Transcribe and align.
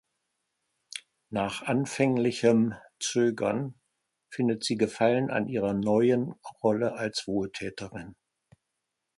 Nach 1.29 1.61
anfänglichem 1.61 2.73
Zögern 2.99 3.75
findet 4.31 4.63
sie 4.63 4.75
Gefallen 4.75 5.29
an 5.29 5.47
ihrer 5.47 5.73
neuen 5.73 6.33
Rolle 6.63 6.95
als 6.95 7.27
Wohltäterin. 7.27 8.15